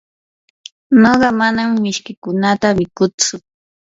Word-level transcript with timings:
nuqa 1.01 1.29
manam 1.39 1.69
mishkiykunata 1.83 2.67
mikutsu. 2.77 3.35